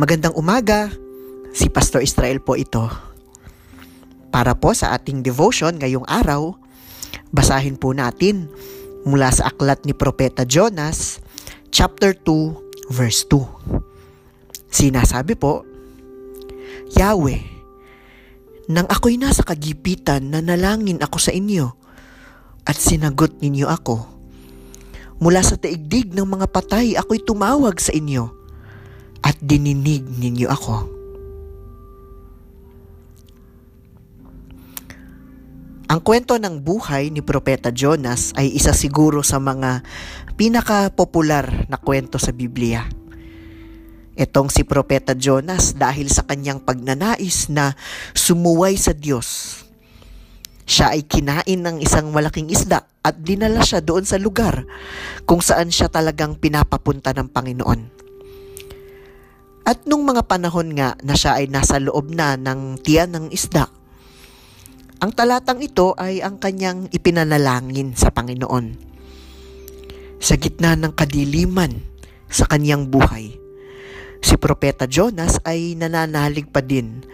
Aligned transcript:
Magandang 0.00 0.32
umaga. 0.32 0.88
Si 1.52 1.68
Pastor 1.68 2.00
Israel 2.00 2.40
po 2.40 2.56
ito. 2.56 2.88
Para 4.32 4.56
po 4.56 4.72
sa 4.72 4.96
ating 4.96 5.20
devotion 5.20 5.76
ngayong 5.76 6.08
araw, 6.08 6.56
basahin 7.36 7.76
po 7.76 7.92
natin 7.92 8.48
mula 9.04 9.28
sa 9.28 9.52
aklat 9.52 9.84
ni 9.84 9.92
Propeta 9.92 10.48
Jonas, 10.48 11.20
chapter 11.68 12.16
2, 12.16 12.88
verse 12.88 13.28
2. 13.28 14.72
Sinasabi 14.72 15.36
po, 15.36 15.68
Yahweh, 16.96 17.44
nang 18.72 18.88
ako'y 18.88 19.20
nasa 19.20 19.44
kagipitan, 19.44 20.32
nanalangin 20.32 21.04
ako 21.04 21.20
sa 21.20 21.36
inyo 21.36 21.76
at 22.64 22.80
sinagot 22.80 23.36
ninyo 23.44 23.68
ako. 23.68 24.08
Mula 25.20 25.44
sa 25.44 25.60
taigdig 25.60 26.16
ng 26.16 26.24
mga 26.24 26.48
patay, 26.48 26.96
ako'y 26.96 27.20
tumawag 27.20 27.76
sa 27.76 27.92
inyo 27.92 28.39
at 29.30 29.38
dininig 29.38 30.02
ninyo 30.18 30.50
ako. 30.50 30.76
Ang 35.90 36.00
kwento 36.02 36.34
ng 36.38 36.58
buhay 36.58 37.14
ni 37.14 37.22
Propeta 37.22 37.70
Jonas 37.70 38.34
ay 38.34 38.50
isa 38.50 38.74
siguro 38.74 39.22
sa 39.22 39.38
mga 39.38 39.86
pinaka-popular 40.34 41.70
na 41.70 41.78
kwento 41.78 42.18
sa 42.18 42.34
Biblia. 42.34 42.86
Itong 44.18 44.50
si 44.50 44.66
Propeta 44.66 45.14
Jonas 45.14 45.78
dahil 45.78 46.10
sa 46.10 46.26
kanyang 46.26 46.62
pagnanais 46.62 47.50
na 47.50 47.74
sumuway 48.14 48.74
sa 48.78 48.94
Diyos. 48.94 49.62
Siya 50.66 50.94
ay 50.94 51.06
kinain 51.06 51.58
ng 51.58 51.82
isang 51.82 52.10
malaking 52.14 52.50
isda 52.50 52.86
at 53.02 53.18
dinala 53.22 53.62
siya 53.66 53.82
doon 53.82 54.06
sa 54.06 54.18
lugar 54.18 54.62
kung 55.26 55.42
saan 55.42 55.74
siya 55.74 55.90
talagang 55.90 56.38
pinapapunta 56.38 57.10
ng 57.10 57.26
Panginoon. 57.30 57.99
At 59.70 59.86
nung 59.86 60.02
mga 60.02 60.26
panahon 60.26 60.74
nga 60.74 60.98
na 60.98 61.14
siya 61.14 61.38
ay 61.38 61.46
nasa 61.46 61.78
loob 61.78 62.10
na 62.10 62.34
ng 62.34 62.82
tiyan 62.82 63.14
ng 63.14 63.26
isda, 63.30 63.70
ang 64.98 65.14
talatang 65.14 65.62
ito 65.62 65.94
ay 65.94 66.18
ang 66.18 66.42
kanyang 66.42 66.90
ipinanalangin 66.90 67.94
sa 67.94 68.10
Panginoon. 68.10 68.66
Sa 70.18 70.34
gitna 70.34 70.74
ng 70.74 70.90
kadiliman 70.90 71.70
sa 72.26 72.50
kanyang 72.50 72.90
buhay, 72.90 73.30
si 74.18 74.34
Propeta 74.42 74.90
Jonas 74.90 75.38
ay 75.46 75.78
nananalig 75.78 76.50
pa 76.50 76.66
din 76.66 77.06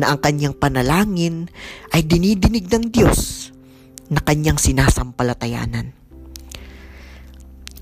na 0.00 0.08
ang 0.08 0.18
kanyang 0.24 0.56
panalangin 0.56 1.52
ay 1.92 2.08
dinidinig 2.08 2.72
ng 2.72 2.88
Diyos 2.88 3.52
na 4.08 4.24
kanyang 4.24 4.56
sinasampalatayanan. 4.56 6.07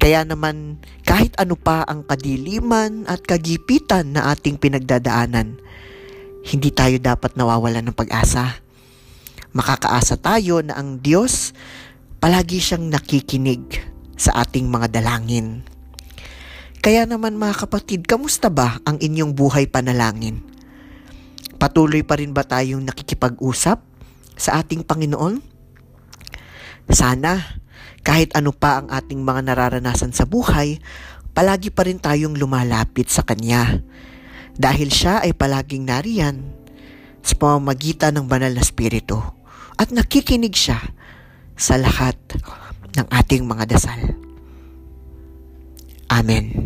Kaya 0.06 0.22
naman, 0.22 0.78
kahit 1.02 1.34
ano 1.34 1.58
pa 1.58 1.82
ang 1.82 2.06
kadiliman 2.06 3.10
at 3.10 3.26
kagipitan 3.26 4.14
na 4.14 4.30
ating 4.30 4.54
pinagdadaanan, 4.54 5.58
hindi 6.46 6.70
tayo 6.70 6.94
dapat 7.02 7.34
nawawalan 7.34 7.90
ng 7.90 7.96
pag-asa. 7.98 8.62
Makakaasa 9.50 10.14
tayo 10.22 10.62
na 10.62 10.78
ang 10.78 11.02
Diyos 11.02 11.50
palagi 12.22 12.62
siyang 12.62 12.86
nakikinig 12.86 13.82
sa 14.14 14.46
ating 14.46 14.70
mga 14.70 14.94
dalangin. 14.94 15.66
Kaya 16.78 17.02
naman 17.02 17.34
mga 17.34 17.66
kapatid, 17.66 18.06
kamusta 18.06 18.46
ba 18.46 18.78
ang 18.86 19.02
inyong 19.02 19.34
buhay 19.34 19.66
panalangin? 19.66 20.38
Patuloy 21.58 22.06
pa 22.06 22.14
rin 22.22 22.30
ba 22.30 22.46
tayong 22.46 22.86
nakikipag-usap 22.86 23.82
sa 24.38 24.50
ating 24.62 24.86
Panginoon? 24.86 25.42
Sana 26.94 27.65
kahit 28.06 28.34
ano 28.38 28.54
pa 28.54 28.82
ang 28.82 28.88
ating 28.90 29.20
mga 29.22 29.52
nararanasan 29.52 30.14
sa 30.14 30.28
buhay, 30.28 30.78
palagi 31.36 31.68
pa 31.74 31.84
rin 31.84 31.98
tayong 32.00 32.38
lumalapit 32.38 33.10
sa 33.10 33.26
Kanya. 33.26 33.82
Dahil 34.56 34.88
siya 34.88 35.20
ay 35.20 35.36
palaging 35.36 35.84
nariyan 35.84 36.36
sa 37.20 37.34
pamamagitan 37.36 38.16
ng 38.16 38.26
banal 38.30 38.54
na 38.54 38.64
spirito 38.64 39.20
at 39.76 39.92
nakikinig 39.92 40.56
siya 40.56 40.80
sa 41.58 41.76
lahat 41.76 42.16
ng 42.96 43.06
ating 43.12 43.44
mga 43.44 43.64
dasal. 43.68 44.00
Amen. 46.08 46.65